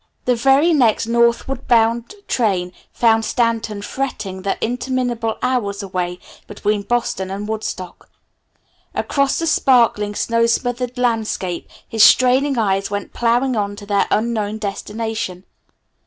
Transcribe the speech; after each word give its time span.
The 0.25 0.35
very 0.35 0.73
next 0.73 1.05
northward 1.05 1.67
bound 1.67 2.15
train 2.27 2.73
found 2.91 3.23
Stanton 3.23 3.83
fretting 3.83 4.41
the 4.41 4.57
interminable 4.59 5.37
hours 5.43 5.83
away 5.83 6.17
between 6.47 6.81
Boston 6.81 7.29
and 7.29 7.47
Woodstock. 7.47 8.09
Across 8.95 9.37
the 9.37 9.45
sparkling 9.45 10.15
snow 10.15 10.47
smothered 10.47 10.97
landscape 10.97 11.69
his 11.87 12.03
straining 12.03 12.57
eyes 12.57 12.89
went 12.89 13.13
plowing 13.13 13.55
on 13.55 13.75
to 13.75 13.85
their 13.85 14.07
unknown 14.09 14.57
destination. 14.57 15.45